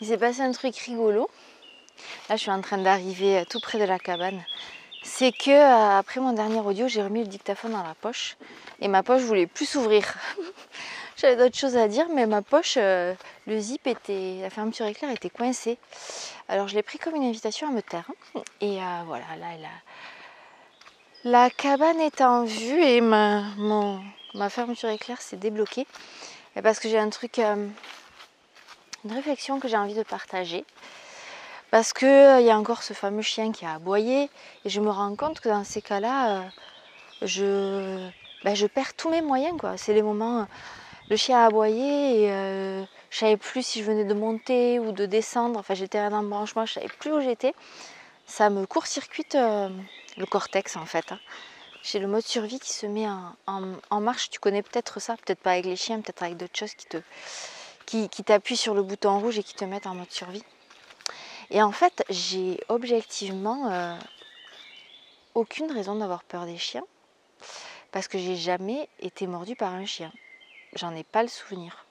[0.00, 1.30] Il s'est passé un truc rigolo.
[2.28, 4.44] Là, je suis en train d'arriver tout près de la cabane.
[5.02, 8.36] C'est que euh, après mon dernier audio, j'ai remis le dictaphone dans la poche
[8.80, 10.14] et ma poche voulait plus s'ouvrir.
[11.16, 13.14] J'avais d'autres choses à dire, mais ma poche, euh,
[13.46, 15.78] le zip était, la fermeture éclair était coincée.
[16.48, 18.10] Alors je l'ai pris comme une invitation à me taire.
[18.60, 19.68] Et euh, voilà, là,
[21.24, 23.44] la cabane est en vue et ma,
[24.34, 25.86] ma fermeture éclair s'est débloquée.
[26.56, 27.40] Et parce que j'ai un truc,
[29.06, 30.64] une réflexion que j'ai envie de partager
[31.70, 34.30] parce qu'il euh, y a encore ce fameux chien qui a aboyé
[34.64, 36.50] et je me rends compte que dans ces cas-là,
[37.22, 38.08] euh,
[38.44, 39.56] ben, je, perds tous mes moyens.
[39.76, 40.44] C'est les moments, euh,
[41.10, 44.92] le chien a aboyé et je je savais plus si je venais de monter ou
[44.92, 45.58] de descendre.
[45.58, 47.54] Enfin, j'étais dans le branchement, je savais plus où j'étais.
[48.26, 51.12] Ça me court-circuite le cortex en fait.
[51.12, 51.18] Hein.
[51.82, 53.06] J'ai le mode survie qui se met
[53.46, 54.28] en, marche.
[54.30, 56.98] Tu connais peut-être ça, peut-être pas avec les chiens, peut-être avec d'autres choses qui te
[57.86, 60.44] qui, qui t'appuient sur le bouton rouge et qui te mettent en mode survie.
[61.50, 63.96] Et en fait, j'ai objectivement euh,
[65.34, 66.84] aucune raison d'avoir peur des chiens
[67.92, 70.12] parce que j'ai jamais été mordue par un chien.
[70.74, 71.86] J'en ai pas le souvenir.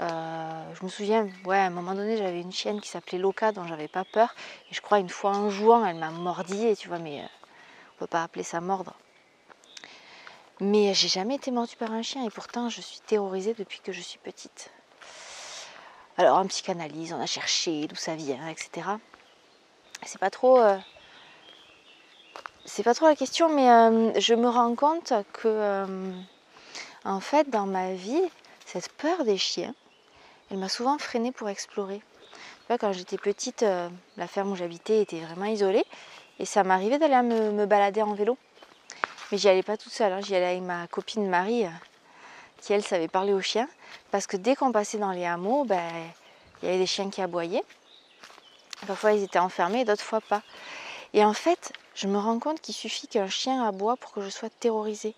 [0.00, 3.52] Euh, je me souviens, ouais, à un moment donné, j'avais une chienne qui s'appelait Loca
[3.52, 4.34] dont j'avais pas peur.
[4.70, 7.26] Et je crois une fois en jouant, elle m'a mordillée, tu vois, mais euh,
[7.94, 8.94] on peut pas appeler ça mordre.
[10.60, 13.92] Mais j'ai jamais été mordue par un chien et pourtant je suis terrorisée depuis que
[13.92, 14.70] je suis petite.
[16.16, 18.86] Alors en psychanalyse, on a cherché d'où ça vient, etc.
[20.04, 20.60] C'est pas trop.
[20.60, 20.78] Euh,
[22.64, 26.12] c'est pas trop la question, mais euh, je me rends compte que euh,
[27.04, 28.22] en fait dans ma vie,
[28.64, 29.74] cette peur des chiens,
[30.50, 32.00] elle m'a souvent freinée pour explorer.
[32.68, 33.64] quand j'étais petite,
[34.16, 35.84] la ferme où j'habitais était vraiment isolée
[36.38, 38.38] et ça m'arrivait d'aller me, balader en vélo.
[39.30, 40.20] Mais j'y allais pas toute seule, hein.
[40.20, 41.66] j'y allais avec ma copine Marie
[42.64, 43.68] qui elle savait parler aux chiens,
[44.10, 45.82] parce que dès qu'on passait dans les hameaux, ben,
[46.62, 47.64] il y avait des chiens qui aboyaient.
[48.86, 50.42] Parfois ils étaient enfermés, d'autres fois pas.
[51.12, 54.30] Et en fait, je me rends compte qu'il suffit qu'un chien aboie pour que je
[54.30, 55.14] sois terrorisée.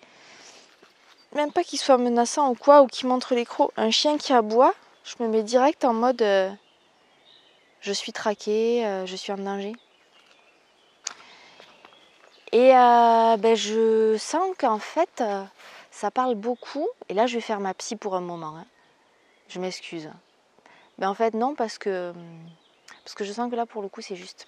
[1.35, 3.47] Même pas qu'il soit menaçant ou quoi, ou qu'il montre les.
[3.77, 6.51] Un chien qui aboie, je me mets direct en mode euh,
[7.81, 9.75] je suis traquée, euh, je suis en danger.
[12.53, 15.23] Et euh, ben, je sens qu'en fait,
[15.91, 16.89] ça parle beaucoup.
[17.09, 18.57] Et là, je vais faire ma psy pour un moment.
[18.57, 18.67] Hein.
[19.49, 20.11] Je m'excuse.
[20.99, 22.13] Mais en fait, non, parce que,
[23.05, 24.47] parce que je sens que là, pour le coup, c'est juste.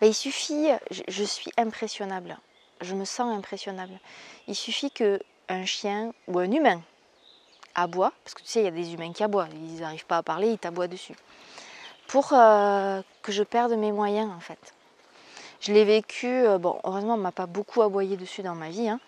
[0.00, 2.38] Ben, il suffit, je, suis impressionnable.
[2.80, 3.98] Je me sens impressionnable.
[4.48, 6.82] Il suffit que un chien ou un humain
[7.74, 10.18] aboie, parce que tu sais, il y a des humains qui aboient, ils n'arrivent pas
[10.18, 11.14] à parler, ils t'aboient dessus,
[12.06, 14.74] pour euh, que je perde mes moyens, en fait.
[15.62, 18.88] Je l'ai vécu, euh, bon, heureusement, on m'a pas beaucoup aboyé dessus dans ma vie,
[18.88, 18.98] hein,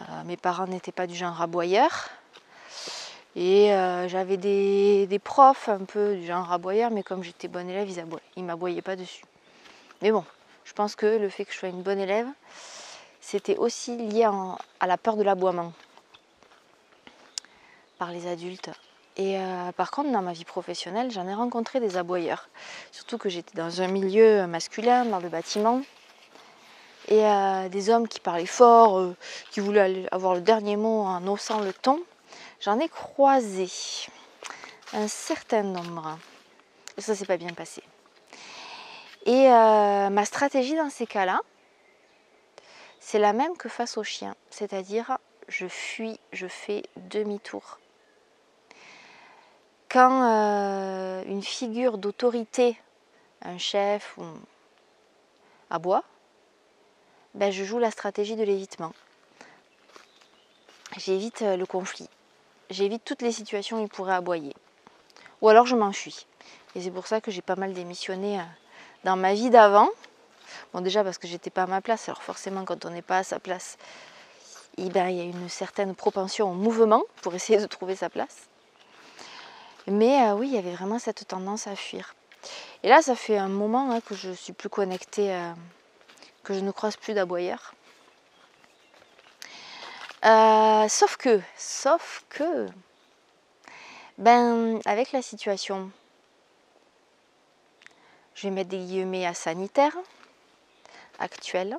[0.00, 2.08] euh, mes parents n'étaient pas du genre aboyeur.
[3.36, 7.88] Et euh, j'avais des, profs un peu du genre aboyeur, mais comme j'étais bonne élève,
[8.34, 9.24] ils ne m'aboyaient pas dessus.
[10.02, 10.24] Mais bon,
[10.64, 12.26] je pense que le fait que je sois une bonne élève,
[13.20, 14.28] c'était aussi lié
[14.80, 15.72] à la peur de l'aboiement
[17.96, 18.70] par les adultes.
[19.16, 22.48] Et euh, par contre, dans ma vie professionnelle, j'en ai rencontré des aboyeurs.
[22.92, 25.82] Surtout que j'étais dans un milieu masculin, dans le bâtiment
[27.08, 29.16] et euh, des hommes qui parlaient fort, euh,
[29.52, 32.02] qui voulaient avoir le dernier mot en haussant le ton.
[32.60, 33.68] J'en ai croisé
[34.92, 36.18] un certain nombre.
[36.98, 37.82] Et ça s'est pas bien passé.
[39.24, 41.40] Et ma stratégie dans ces cas-là,
[43.00, 44.36] c'est la même que face aux chiens.
[44.50, 47.78] C'est-à-dire, je fuis, je fais demi-tour.
[49.88, 52.76] Quand une figure d'autorité,
[53.42, 54.18] un chef
[55.70, 56.02] aboie,
[57.34, 58.92] ben, je joue la stratégie de l'évitement.
[60.96, 62.08] J'évite euh, le conflit.
[62.70, 64.54] J'évite toutes les situations où il pourrait aboyer.
[65.42, 66.26] Ou alors je m'enfuis.
[66.74, 68.44] Et c'est pour ça que j'ai pas mal démissionné euh,
[69.04, 69.90] dans ma vie d'avant.
[70.72, 72.08] Bon déjà parce que j'étais pas à ma place.
[72.08, 73.76] Alors forcément quand on n'est pas à sa place,
[74.78, 78.08] eh ben, il y a une certaine propension au mouvement pour essayer de trouver sa
[78.08, 78.48] place.
[79.86, 82.14] Mais euh, oui, il y avait vraiment cette tendance à fuir.
[82.82, 85.36] Et là, ça fait un moment hein, que je suis plus connectée
[86.44, 87.74] que je ne croise plus d'aboyeurs.
[90.24, 92.66] Euh, sauf que, sauf que,
[94.18, 95.90] ben, avec la situation,
[98.34, 99.96] je vais mettre des guillemets à sanitaire
[101.18, 101.78] actuelle,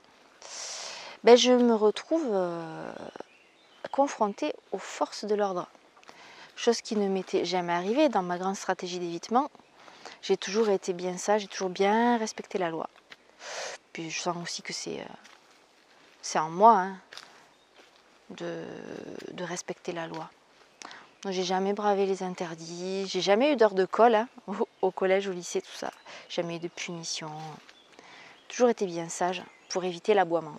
[1.23, 2.91] ben, je me retrouve euh,
[3.91, 5.67] confrontée aux forces de l'ordre.
[6.57, 9.49] Chose qui ne m'était jamais arrivée dans ma grande stratégie d'évitement.
[10.21, 12.89] J'ai toujours été bien sage, j'ai toujours bien respecté la loi
[14.03, 16.97] je sens aussi que c'est euh, en moi hein,
[18.31, 20.29] de, respecter la loi.
[21.29, 24.27] J'ai jamais bravé les interdits, j'ai jamais eu d'heure de colle hein,
[24.81, 25.91] au, collège, au lycée, tout ça.
[26.29, 27.31] Jamais eu de punition.
[28.47, 30.57] Toujours été bien sage pour éviter l'aboiement.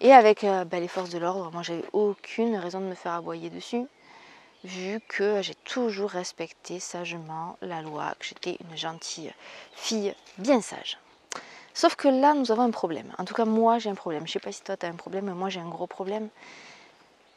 [0.00, 3.12] Et avec euh, bah, les forces de l'ordre, moi j'avais aucune raison de me faire
[3.12, 3.84] aboyer dessus,
[4.64, 9.32] vu que j'ai toujours respecté sagement la loi, que j'étais une gentille
[9.74, 10.98] fille bien sage.
[11.72, 13.12] Sauf que là, nous avons un problème.
[13.18, 14.26] En tout cas, moi, j'ai un problème.
[14.26, 15.86] Je ne sais pas si toi, tu as un problème, mais moi, j'ai un gros
[15.86, 16.28] problème.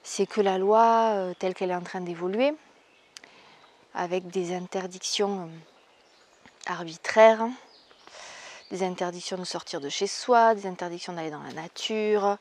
[0.03, 2.53] C'est que la loi, euh, telle qu'elle est en train d'évoluer,
[3.93, 5.47] avec des interdictions euh,
[6.65, 7.47] arbitraires,
[8.71, 12.37] des interdictions de sortir de chez soi, des interdictions d'aller dans la nature,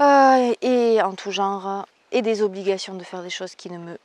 [0.00, 3.98] euh, et en tout genre, et des obligations de faire des choses qui ne me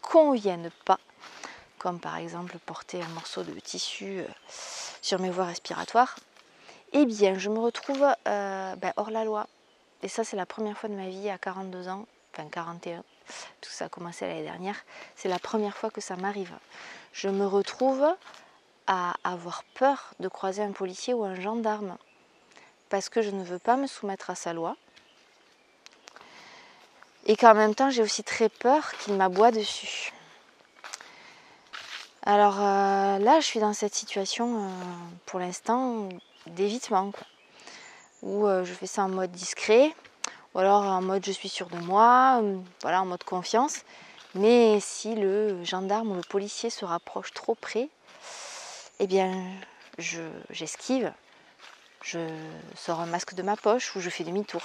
[0.00, 0.98] conviennent pas,
[1.78, 4.22] comme par exemple porter un morceau de tissu
[5.00, 6.16] sur mes voies respiratoires
[6.92, 9.46] eh bien, je me retrouve euh, ben, hors la loi.
[10.02, 13.02] Et ça, c'est la première fois de ma vie à 42 ans, enfin 41,
[13.60, 14.76] tout ça a commencé l'année dernière.
[15.16, 16.52] C'est la première fois que ça m'arrive.
[17.12, 18.04] Je me retrouve
[18.86, 21.96] à avoir peur de croiser un policier ou un gendarme
[22.88, 24.76] parce que je ne veux pas me soumettre à sa loi.
[27.26, 30.12] Et qu'en même temps, j'ai aussi très peur qu'il m'aboie dessus.
[32.24, 34.68] Alors euh, là, je suis dans cette situation euh,
[35.26, 36.08] pour l'instant
[36.46, 37.12] d'évitement.
[38.22, 39.92] Où euh, je fais ça en mode discret,
[40.54, 43.80] ou alors en mode je suis sûr de moi, euh, voilà, en mode confiance.
[44.34, 47.88] Mais si le gendarme ou le policier se rapproche trop près,
[49.00, 49.44] eh bien,
[49.98, 51.31] j'esquive, je,
[52.76, 54.62] sors un masque de ma poche ou je fais demi-tour.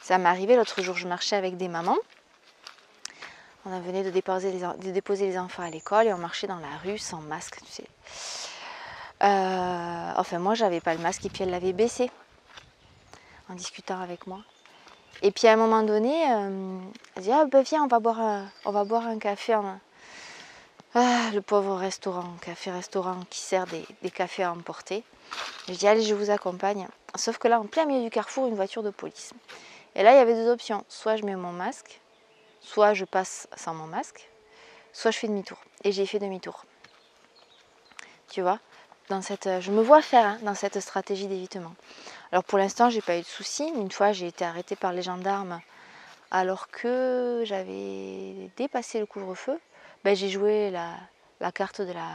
[0.00, 1.98] Ça m'est arrivé l'autre jour, je marchais avec des mamans.
[3.66, 7.20] On venait de déposer les, enfants à l'école et on marchait dans la rue sans
[7.20, 7.60] masque.
[9.22, 12.10] Euh, enfin, moi, j'avais pas le masque et puis elle l'avait baissé
[13.50, 14.40] en discutant avec moi.
[15.22, 16.78] Et puis à un moment donné, euh,
[17.16, 19.54] elle dit Ah, ben viens, on va boire un, on va boire un café.
[21.00, 25.04] Ah, le pauvre restaurant, café-restaurant qui sert des, cafés à emporter.
[25.68, 26.88] Je dis Allez, je vous accompagne.
[27.14, 29.32] Sauf que là, en plein milieu du carrefour, une voiture de police.
[29.94, 30.84] Et là, il y avait deux options.
[30.88, 32.00] Soit je mets mon masque,
[32.60, 34.28] soit je passe sans mon masque,
[34.92, 35.58] soit je fais demi-tour.
[35.84, 36.64] Et j'ai fait demi-tour.
[38.28, 38.58] Tu vois
[39.22, 41.76] cette, euh, je me vois faire hein, dans cette stratégie d'évitement.
[42.32, 43.70] Alors pour l'instant, j'ai pas eu de soucis.
[43.76, 45.60] Une fois, j'ai été arrêtée par les gendarmes
[46.32, 49.60] alors que j'avais dépassé le couvre-feu.
[50.04, 52.08] Ben, j'ai joué la, carte de la,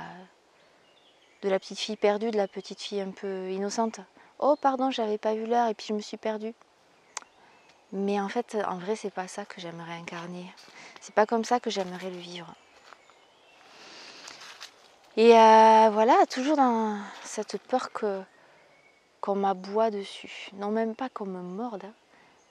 [1.41, 3.99] de la petite fille perdue, de la petite fille un peu innocente.
[4.39, 6.53] Oh pardon, j'avais pas vu l'heure et puis je me suis perdue.
[7.91, 10.51] Mais en fait, en vrai, c'est pas ça que j'aimerais incarner.
[10.99, 12.53] C'est pas comme ça que j'aimerais le vivre.
[15.15, 18.23] Et euh, voilà, toujours dans cette peur que
[19.21, 20.49] qu'on m'aboie dessus.
[20.53, 21.93] Non, même pas qu'on me morde, hein,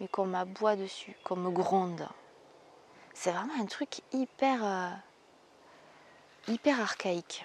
[0.00, 2.08] mais qu'on m'aboie dessus, qu'on me gronde.
[3.12, 4.88] C'est vraiment un truc hyper, euh,
[6.48, 7.44] hyper archaïque.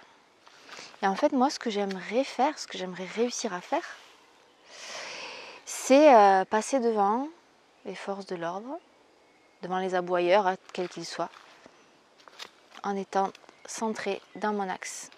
[1.01, 3.85] Et en fait, moi, ce que j'aimerais faire, ce que j'aimerais réussir à faire,
[5.65, 7.27] c'est euh, passer devant
[7.85, 8.79] les forces de l'ordre,
[9.61, 11.29] devant les aboyeurs, hein, quels qu'ils soient,
[12.83, 13.31] en étant
[13.65, 15.09] centré dans mon axe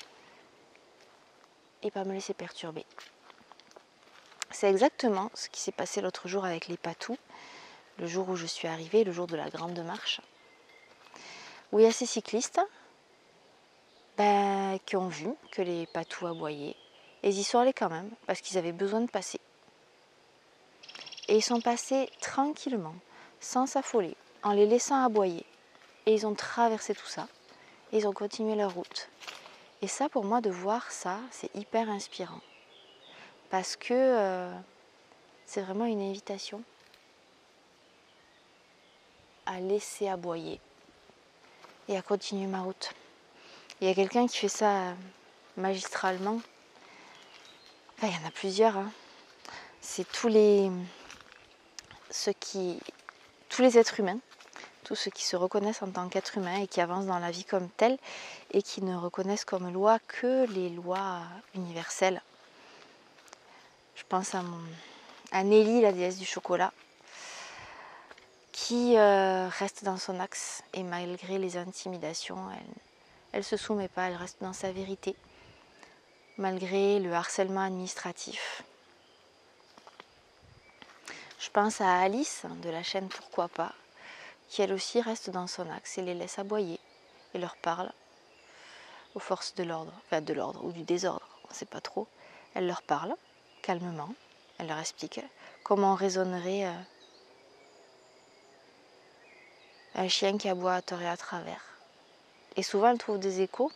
[1.84, 2.86] et pas me laisser perturber.
[4.52, 7.18] C'est exactement ce qui s'est passé l'autre jour avec les patous,
[8.00, 10.22] le jour où je suis arrivée, le jour de la grande marche,
[11.72, 12.60] où il y a ces cyclistes
[14.20, 16.76] ben, qui ont vu que les patous aboyaient
[17.24, 19.40] et ils y sont allés quand même parce qu'ils avaient besoin de passer.
[21.28, 22.96] Et ils sont passés tranquillement,
[23.40, 25.46] sans s'affoler, en les laissant aboyer.
[26.06, 27.28] Et ils ont traversé tout ça
[27.92, 29.10] ils ont continué leur route.
[29.82, 32.42] Et ça, pour moi, de voir ça, c'est hyper inspirant.
[33.50, 34.54] Parce que euh,
[35.46, 36.62] c'est vraiment une invitation
[39.46, 40.60] à laisser aboyer
[41.88, 42.94] et à continuer ma route.
[43.82, 44.94] Il y a quelqu'un qui fait ça
[45.58, 46.42] magistralement.
[47.98, 48.78] Enfin, il y en a plusieurs.
[48.78, 48.92] Hein.
[49.82, 50.70] C'est tous les
[52.10, 52.80] ceux qui
[53.50, 54.20] tous les êtres humains
[54.90, 57.44] tous ceux qui se reconnaissent en tant qu'être humain et qui avancent dans la vie
[57.44, 58.00] comme tel
[58.50, 61.20] et qui ne reconnaissent comme loi que les lois
[61.54, 62.24] universelles.
[63.94, 66.74] Je pense à Nelly, la déesse du chocolat,
[68.52, 72.89] qui euh, reste dans son axe et malgré les intimidations, elle
[73.38, 75.16] ne se soumet pas, elle reste dans sa vérité,
[76.38, 78.64] malgré le harcèlement administratif.
[81.40, 83.74] Je pense à Alice de la chaîne Pourquoi pas,
[84.50, 86.80] qui elle aussi reste dans son axe et les laisse aboyer
[87.34, 87.92] et leur parle
[89.16, 92.08] aux forces de l'ordre, enfin de l'ordre ou du désordre, on ne sait pas trop.
[92.54, 93.16] Elle leur parle
[93.62, 94.14] calmement,
[94.58, 95.22] elle leur explique
[95.64, 96.74] comment résonnerait euh,
[99.96, 101.69] un chien qui aboie à tort et à travers.
[102.56, 103.72] Et souvent, elle trouve des échos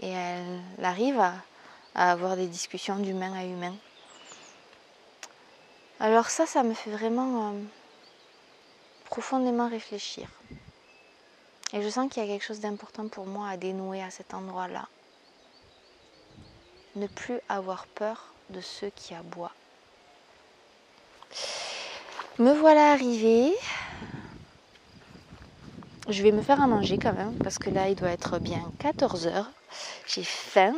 [0.00, 1.34] et elle arrive à,
[1.94, 3.74] avoir des discussions d'humain à humain.
[6.00, 7.60] Alors ça, ça me fait vraiment euh,
[9.04, 10.28] profondément réfléchir.
[11.72, 14.34] Et je sens qu'il y a quelque chose d'important pour moi à dénouer à cet
[14.34, 14.88] endroit-là.
[16.96, 19.54] Ne plus avoir peur de ceux qui aboient.
[22.38, 23.54] Me voilà arrivée.
[26.08, 28.70] Je vais me faire à manger quand même, parce que là, il doit être bien
[28.78, 29.50] 14 heures.
[30.06, 30.74] J'ai faim.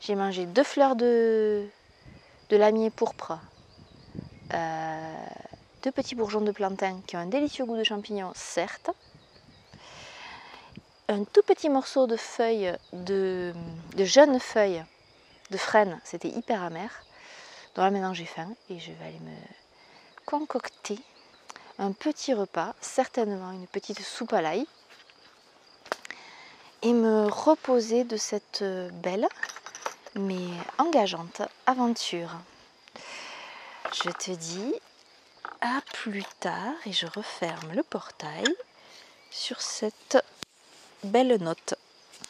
[0.00, 1.66] J'ai mangé deux fleurs de,
[2.50, 3.38] de lamier pourpre,
[4.54, 5.14] euh,
[5.82, 8.90] deux petits bourgeons de plantain qui ont un délicieux goût de champignon, certes,
[11.08, 13.52] un tout petit morceau de feuilles, de,
[13.96, 14.84] jeunes feuilles
[15.50, 16.90] de frêne, c'était hyper amer.
[17.74, 19.36] Donc là maintenant j'ai faim et je vais aller me
[20.24, 20.98] concocter
[21.98, 24.66] petit repas, certainement une petite soupe à l'ail,
[26.82, 28.64] et me reposer de cette
[29.02, 29.28] belle
[30.14, 32.30] mais engageante aventure.
[33.92, 34.74] Je te dis
[35.60, 38.46] à plus tard et je referme le portail
[39.30, 40.18] sur cette
[41.04, 41.74] belle note.